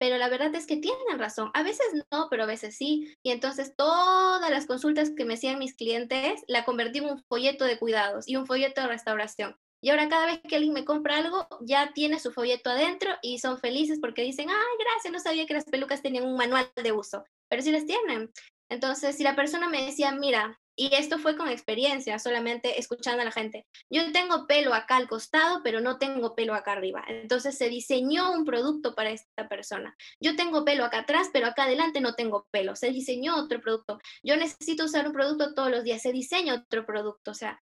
[0.00, 1.50] Pero la verdad es que tienen razón.
[1.52, 3.14] A veces no, pero a veces sí.
[3.22, 7.66] Y entonces todas las consultas que me hacían mis clientes la convertí en un folleto
[7.66, 9.54] de cuidados y un folleto de restauración.
[9.82, 13.38] Y ahora cada vez que alguien me compra algo, ya tiene su folleto adentro y
[13.38, 16.92] son felices porque dicen, ay, gracias, no sabía que las pelucas tenían un manual de
[16.92, 17.22] uso.
[17.50, 18.32] pero sí las tienen.
[18.70, 23.24] Entonces, si la persona me decía, mira, y esto fue con experiencia, solamente escuchando a
[23.24, 23.66] la gente.
[23.90, 27.04] Yo tengo pelo acá al costado, pero no tengo pelo acá arriba.
[27.08, 29.96] Entonces se diseñó un producto para esta persona.
[30.20, 32.76] Yo tengo pelo acá atrás, pero acá adelante no tengo pelo.
[32.76, 33.98] Se diseñó otro producto.
[34.22, 36.00] Yo necesito usar un producto todos los días.
[36.00, 37.32] Se diseña otro producto.
[37.32, 37.60] O sea,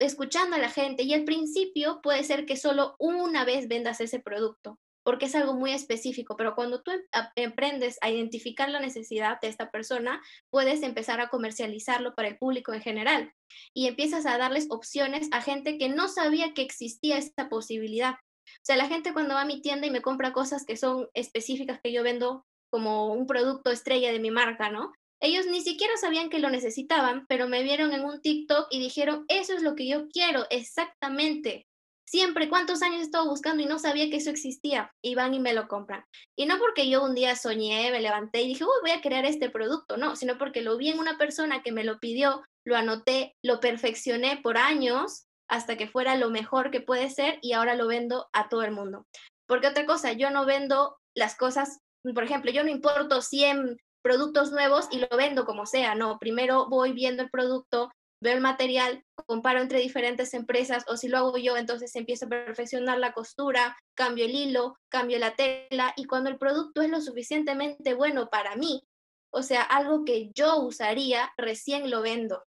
[0.00, 1.04] escuchando a la gente.
[1.04, 5.54] Y al principio puede ser que solo una vez vendas ese producto porque es algo
[5.54, 7.00] muy específico, pero cuando tú em,
[7.34, 12.74] emprendes a identificar la necesidad de esta persona, puedes empezar a comercializarlo para el público
[12.74, 13.32] en general
[13.72, 18.16] y empiezas a darles opciones a gente que no sabía que existía esta posibilidad.
[18.16, 21.08] O sea, la gente cuando va a mi tienda y me compra cosas que son
[21.14, 24.92] específicas que yo vendo como un producto estrella de mi marca, ¿no?
[25.22, 29.24] Ellos ni siquiera sabían que lo necesitaban, pero me vieron en un TikTok y dijeron,
[29.28, 31.66] eso es lo que yo quiero, exactamente.
[32.10, 34.90] Siempre, ¿cuántos años he estado buscando y no sabía que eso existía?
[35.02, 36.06] Y van y me lo compran.
[36.38, 39.26] Y no porque yo un día soñé, me levanté y dije, uy, voy a crear
[39.26, 42.78] este producto, no, sino porque lo vi en una persona que me lo pidió, lo
[42.78, 47.74] anoté, lo perfeccioné por años hasta que fuera lo mejor que puede ser y ahora
[47.74, 49.06] lo vendo a todo el mundo.
[49.46, 51.80] Porque otra cosa, yo no vendo las cosas,
[52.14, 56.70] por ejemplo, yo no importo 100 productos nuevos y lo vendo como sea, no, primero
[56.70, 61.36] voy viendo el producto, veo el material, comparo entre diferentes empresas o si lo hago
[61.38, 66.30] yo, entonces empiezo a perfeccionar la costura, cambio el hilo, cambio la tela y cuando
[66.30, 68.82] el producto es lo suficientemente bueno para mí,
[69.30, 72.42] o sea, algo que yo usaría, recién lo vendo.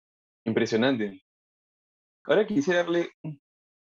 [0.45, 1.23] Impresionante.
[2.25, 3.41] Ahora quisiera darle un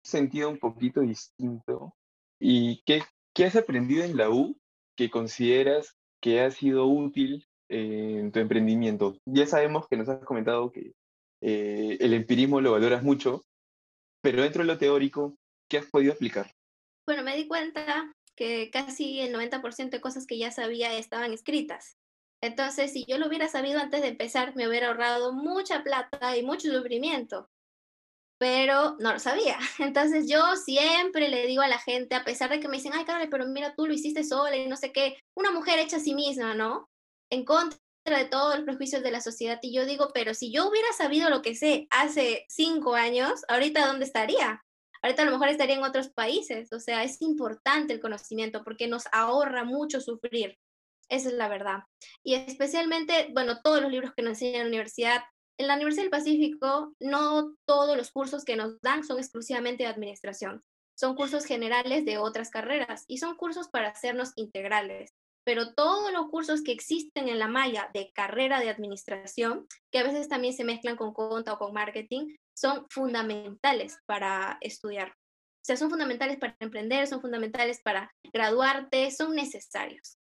[0.04, 1.96] sentido un poquito distinto.
[2.40, 3.02] ¿Y qué,
[3.34, 4.58] qué has aprendido en la U
[4.96, 9.18] que consideras que ha sido útil en tu emprendimiento?
[9.26, 10.94] Ya sabemos que nos has comentado que
[11.48, 13.44] eh, el empirismo lo valoras mucho,
[14.24, 15.38] pero dentro de lo teórico,
[15.70, 16.52] ¿qué has podido aplicar?
[17.06, 21.98] Bueno, me di cuenta que casi el 90% de cosas que ya sabía estaban escritas.
[22.42, 26.42] Entonces, si yo lo hubiera sabido antes de empezar, me hubiera ahorrado mucha plata y
[26.42, 27.48] mucho sufrimiento.
[28.40, 29.60] Pero no lo sabía.
[29.78, 33.06] Entonces, yo siempre le digo a la gente, a pesar de que me dicen, ay,
[33.06, 36.00] Carlos, pero mira, tú lo hiciste sola y no sé qué, una mujer hecha a
[36.00, 36.90] sí misma, ¿no?
[37.30, 37.78] En contra
[38.14, 41.30] de todos los prejuicios de la sociedad y yo digo, pero si yo hubiera sabido
[41.30, 44.64] lo que sé hace cinco años, ahorita dónde estaría?
[45.02, 46.72] Ahorita a lo mejor estaría en otros países.
[46.72, 50.58] O sea, es importante el conocimiento porque nos ahorra mucho sufrir.
[51.10, 51.84] Esa es la verdad.
[52.24, 55.24] Y especialmente, bueno, todos los libros que nos enseñan en la universidad.
[55.58, 59.90] En la Universidad del Pacífico, no todos los cursos que nos dan son exclusivamente de
[59.90, 60.64] administración.
[60.96, 65.14] Son cursos generales de otras carreras y son cursos para hacernos integrales
[65.46, 70.04] pero todos los cursos que existen en la malla de carrera de administración, que a
[70.04, 75.10] veces también se mezclan con conta o con marketing, son fundamentales para estudiar.
[75.10, 80.18] O sea, son fundamentales para emprender, son fundamentales para graduarte, son necesarios.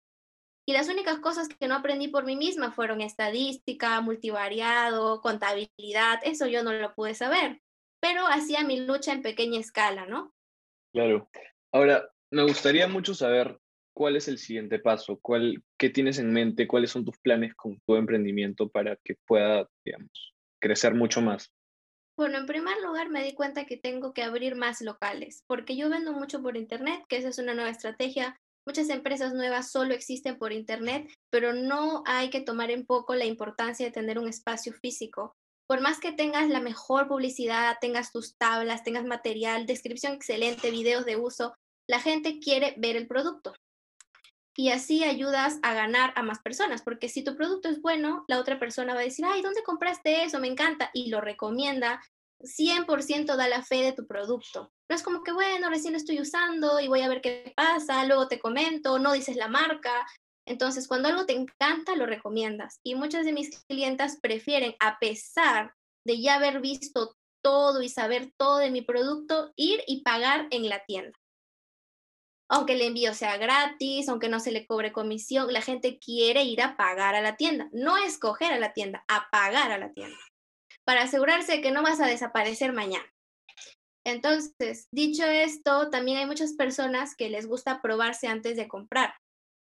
[0.66, 6.46] Y las únicas cosas que no aprendí por mí misma fueron estadística, multivariado, contabilidad, eso
[6.46, 7.60] yo no lo pude saber,
[8.00, 10.32] pero hacía mi lucha en pequeña escala, ¿no?
[10.92, 11.28] Claro.
[11.72, 13.59] Ahora, me gustaría mucho saber
[14.00, 15.18] ¿cuál es el siguiente paso?
[15.20, 16.66] ¿Cuál, ¿Qué tienes en mente?
[16.66, 21.52] ¿Cuáles son tus planes con tu emprendimiento para que pueda, digamos, crecer mucho más?
[22.16, 25.90] Bueno, en primer lugar me di cuenta que tengo que abrir más locales, porque yo
[25.90, 28.40] vendo mucho por Internet, que esa es una nueva estrategia.
[28.66, 33.26] Muchas empresas nuevas solo existen por Internet, pero no hay que tomar en poco la
[33.26, 35.34] importancia de tener un espacio físico.
[35.68, 41.04] Por más que tengas la mejor publicidad, tengas tus tablas, tengas material, descripción excelente, videos
[41.04, 41.52] de uso,
[41.86, 43.52] la gente quiere ver el producto
[44.60, 48.38] y así ayudas a ganar a más personas, porque si tu producto es bueno, la
[48.38, 50.38] otra persona va a decir, ay, ¿dónde compraste eso?
[50.38, 52.02] Me encanta, y lo recomienda,
[52.40, 54.70] 100% da la fe de tu producto.
[54.90, 58.04] No es como que, bueno, recién lo estoy usando y voy a ver qué pasa,
[58.04, 60.06] luego te comento, no dices la marca.
[60.46, 62.80] Entonces, cuando algo te encanta, lo recomiendas.
[62.84, 65.72] Y muchas de mis clientas prefieren, a pesar
[66.04, 70.68] de ya haber visto todo y saber todo de mi producto, ir y pagar en
[70.68, 71.18] la tienda
[72.50, 76.60] aunque el envío sea gratis, aunque no se le cobre comisión, la gente quiere ir
[76.62, 80.18] a pagar a la tienda, no escoger a la tienda, a pagar a la tienda,
[80.84, 83.06] para asegurarse de que no vas a desaparecer mañana.
[84.04, 89.14] Entonces, dicho esto, también hay muchas personas que les gusta probarse antes de comprar.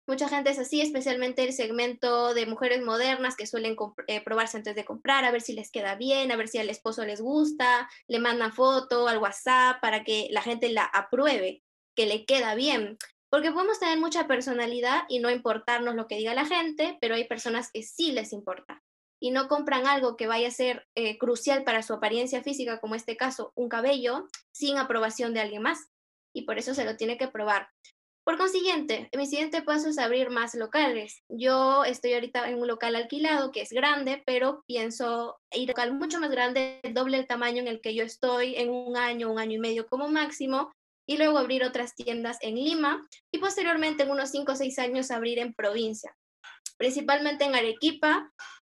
[0.07, 3.75] Mucha gente es así, especialmente el segmento de mujeres modernas que suelen
[4.07, 6.69] eh, probarse antes de comprar, a ver si les queda bien, a ver si al
[6.69, 11.63] esposo les gusta, le mandan foto al WhatsApp para que la gente la apruebe
[11.95, 12.97] que le queda bien.
[13.30, 17.27] Porque podemos tener mucha personalidad y no importarnos lo que diga la gente, pero hay
[17.27, 18.82] personas que sí les importa
[19.21, 22.95] y no compran algo que vaya a ser eh, crucial para su apariencia física, como
[22.95, 25.91] este caso, un cabello, sin aprobación de alguien más.
[26.34, 27.69] Y por eso se lo tiene que probar.
[28.23, 31.23] Por consiguiente, mi siguiente paso es abrir más locales.
[31.30, 35.89] Yo estoy ahorita en un local alquilado que es grande, pero pienso ir a un
[35.89, 39.32] local mucho más grande, doble el tamaño en el que yo estoy en un año,
[39.32, 40.71] un año y medio como máximo,
[41.12, 45.12] y luego abrir otras tiendas en Lima y posteriormente en unos 5 o 6 años
[45.12, 46.15] abrir en provincia,
[46.78, 48.32] principalmente en Arequipa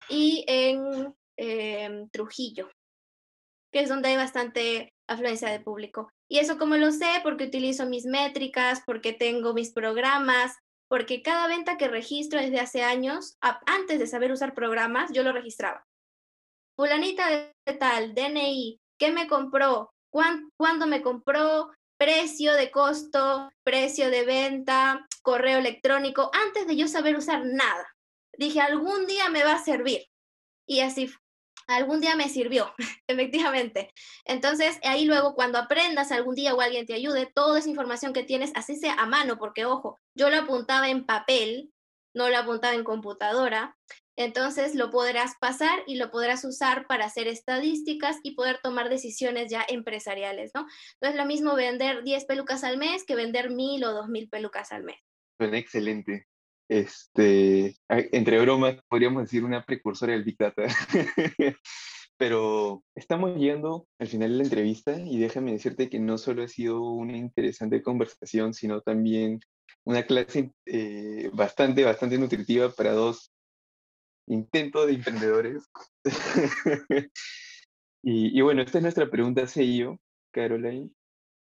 [0.08, 2.70] y en em, Trujillo,
[3.72, 6.12] que es donde hay bastante afluencia de público.
[6.30, 10.56] Y eso como lo sé, porque utilizo mis métricas, porque tengo mis programas,
[10.88, 15.32] porque cada venta que registro desde hace años, antes de saber usar programas, yo lo
[15.32, 15.84] registraba.
[16.76, 19.90] Fulanita de tal, DNI, ¿qué me compró?
[20.10, 21.72] ¿Cuándo me compró?
[21.98, 27.94] Precio de costo, precio de venta, correo electrónico, antes de yo saber usar nada.
[28.38, 30.06] Dije, algún día me va a servir.
[30.66, 31.10] Y así
[31.68, 32.72] algún día me sirvió,
[33.06, 33.92] efectivamente.
[34.24, 38.24] Entonces, ahí luego cuando aprendas algún día o alguien te ayude, toda esa información que
[38.24, 41.70] tienes, así sea a mano, porque ojo, yo lo apuntaba en papel,
[42.14, 43.76] no lo apuntaba en computadora,
[44.18, 49.50] entonces lo podrás pasar y lo podrás usar para hacer estadísticas y poder tomar decisiones
[49.50, 50.66] ya empresariales, ¿no?
[51.00, 54.72] No es lo mismo vender 10 pelucas al mes que vender 1000 o 2000 pelucas
[54.72, 54.98] al mes.
[55.38, 56.26] Suena excelente
[56.68, 60.66] este, entre bromas, podríamos decir una precursora del Big Data.
[62.18, 66.48] Pero estamos llegando al final de la entrevista y déjame decirte que no solo ha
[66.48, 69.40] sido una interesante conversación, sino también
[69.84, 73.32] una clase eh, bastante, bastante nutritiva para dos
[74.28, 75.68] intentos de emprendedores.
[78.02, 79.98] y, y, bueno, esta es nuestra pregunta sello,
[80.32, 80.90] Caroline.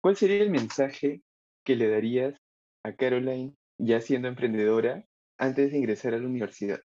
[0.00, 1.22] ¿Cuál sería el mensaje
[1.64, 2.40] que le darías
[2.84, 5.04] a Caroline ya siendo emprendedora
[5.38, 6.80] antes de ingresar a la universidad?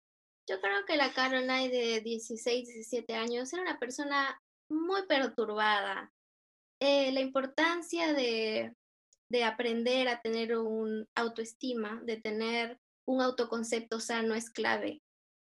[0.48, 6.12] Yo creo que la Caroline de 16, 17 años era una persona muy perturbada.
[6.80, 8.74] Eh, la importancia de,
[9.28, 15.02] de aprender a tener un autoestima, de tener un autoconcepto sano es clave.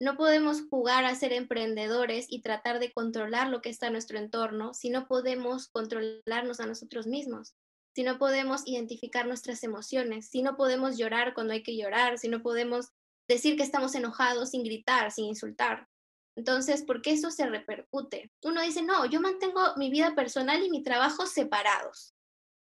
[0.02, 4.18] No podemos jugar a ser emprendedores y tratar de controlar lo que está en nuestro
[4.18, 7.56] entorno si no podemos controlarnos a nosotros mismos
[7.94, 12.30] si no podemos identificar nuestras emociones, si no podemos llorar cuando hay que llorar, si
[12.30, 12.90] no podemos
[13.28, 15.88] decir que estamos enojados sin gritar, sin insultar.
[16.38, 18.32] Entonces, ¿por qué eso se repercute?
[18.44, 22.16] Uno dice, no, yo mantengo mi vida personal y mi trabajo separados.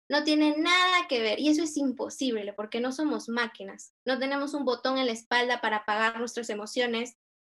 [0.10, 3.93] No tiene nada que ver y eso es imposible porque no somos máquinas.
[4.06, 7.15] No tenemos un botón en la espalda para apagar nuestras emociones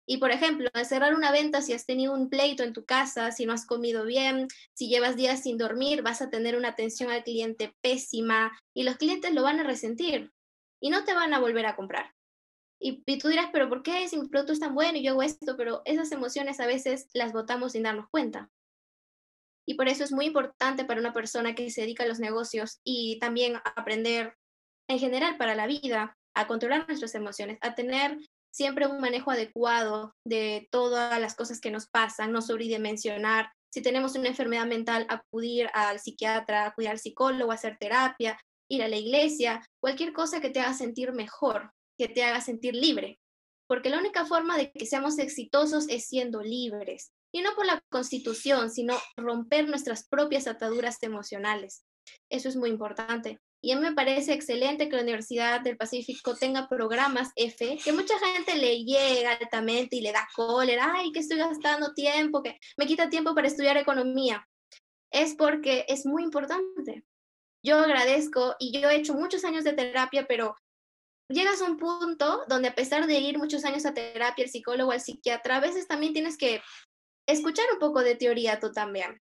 [0.09, 3.33] y por ejemplo, al cerrar una venta, si has tenido un pleito en tu casa,
[3.33, 7.11] si no has comido bien, si llevas días sin dormir, vas a tener una atención
[7.11, 10.31] al cliente pésima y los clientes lo van a resentir
[10.79, 12.15] y no te van a volver a comprar.
[12.79, 15.23] Y, tú dirás, pero ¿por qué si mi producto es tan bueno y yo hago
[15.23, 15.57] esto?
[15.57, 18.49] Pero esas emociones a veces las botamos sin darnos cuenta.
[19.65, 22.79] Y por eso es muy importante para una persona que se dedica a los negocios
[22.85, 24.37] y también aprender
[24.87, 28.17] en general para la vida a controlar nuestras emociones, a tener
[28.51, 33.51] siempre un manejo adecuado de todas las cosas que nos pasan, no sobredimensionar.
[33.73, 38.87] Si tenemos una enfermedad mental, acudir al psiquiatra, acudir al psicólogo, hacer terapia, ir a
[38.87, 43.19] la iglesia, cualquier cosa que te haga sentir mejor, que te haga sentir libre.
[43.67, 47.11] Porque la única forma de que seamos exitosos es siendo libres.
[47.33, 51.83] Y no por la constitución, sino romper nuestras propias ataduras emocionales.
[52.29, 53.39] Eso es muy importante.
[53.67, 58.55] Y me parece excelente que la Universidad del Pacífico tenga programas F, que mucha gente
[58.55, 63.09] le llega altamente y le da cólera, ay, que estoy gastando tiempo, que me quita
[63.09, 64.47] tiempo para estudiar economía.
[65.11, 67.03] Es porque es muy importante.
[67.61, 70.55] Yo agradezco y yo he hecho muchos años de terapia, pero
[71.27, 74.93] llegas a un punto donde a pesar de ir muchos años a terapia, el psicólogo,
[74.93, 76.61] el psiquiatra, a veces también tienes que
[77.27, 79.21] escuchar un poco de teoría tú también.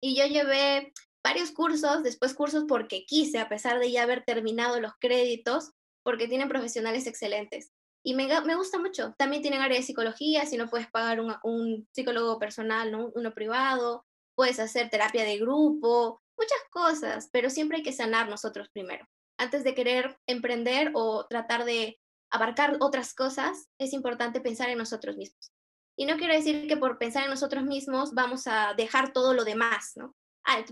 [0.00, 0.92] Y yo llevé
[1.26, 5.72] varios cursos, después cursos porque quise, a pesar de ya haber terminado los créditos,
[6.04, 7.72] porque tienen profesionales excelentes.
[8.04, 9.12] Y me, me gusta mucho.
[9.18, 13.10] También tienen área de psicología, si no puedes pagar un, un psicólogo personal, ¿no?
[13.16, 14.04] uno privado,
[14.36, 19.04] puedes hacer terapia de grupo, muchas cosas, pero siempre hay que sanar nosotros primero.
[19.36, 21.98] Antes de querer emprender o tratar de
[22.30, 25.50] abarcar otras cosas, es importante pensar en nosotros mismos.
[25.98, 29.44] Y no quiero decir que por pensar en nosotros mismos vamos a dejar todo lo
[29.44, 30.14] demás, ¿no?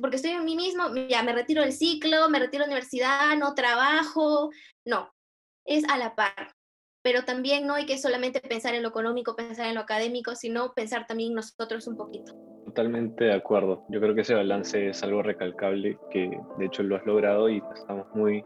[0.00, 3.36] Porque estoy en mí mismo, ya me retiro del ciclo, me retiro de la universidad,
[3.36, 4.50] no trabajo.
[4.84, 5.12] No,
[5.64, 6.54] es a la par.
[7.02, 10.72] Pero también no hay que solamente pensar en lo económico, pensar en lo académico, sino
[10.72, 12.32] pensar también nosotros un poquito.
[12.64, 13.84] Totalmente de acuerdo.
[13.90, 17.62] Yo creo que ese balance es algo recalcable, que de hecho lo has logrado y
[17.74, 18.42] estamos muy,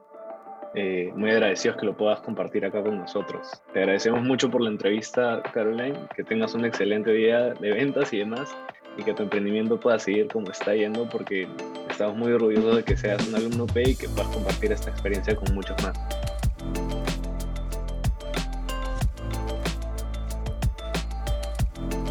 [0.74, 3.62] eh, muy agradecidos que lo puedas compartir acá con nosotros.
[3.72, 6.08] Te agradecemos mucho por la entrevista, Caroline.
[6.16, 8.52] Que tengas un excelente día de ventas y demás
[8.98, 11.48] y que tu emprendimiento pueda seguir como está yendo porque
[11.88, 15.34] estamos muy orgullosos de que seas un alumno P y que puedas compartir esta experiencia
[15.36, 15.96] con muchos más.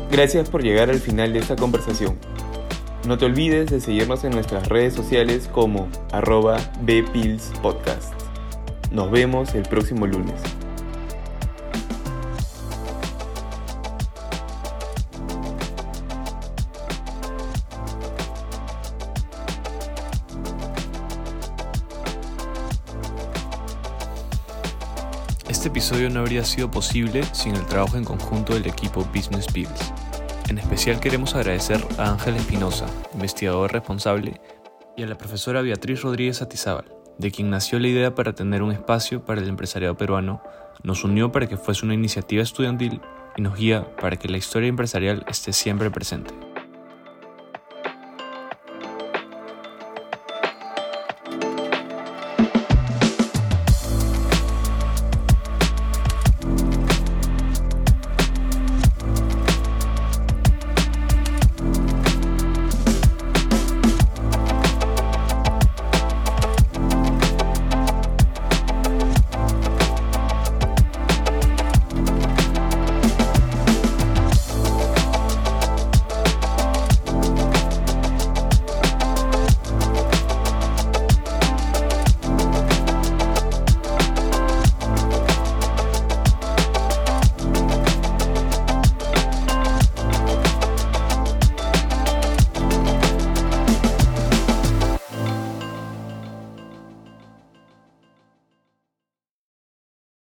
[0.09, 2.17] Gracias por llegar al final de esta conversación.
[3.05, 8.13] No te olvides de seguirnos en nuestras redes sociales como arroba bpillspodcast.
[8.91, 10.57] Nos vemos el próximo lunes.
[25.88, 29.93] Episodio no habría sido posible sin el trabajo en conjunto del equipo Business Bills.
[30.49, 34.41] En especial queremos agradecer a Ángel Espinosa, investigador responsable,
[34.97, 38.73] y a la profesora Beatriz Rodríguez Atizábal, de quien nació la idea para tener un
[38.73, 40.41] espacio para el empresariado peruano,
[40.83, 42.99] nos unió para que fuese una iniciativa estudiantil
[43.38, 46.46] y nos guía para que la historia empresarial esté siempre presente.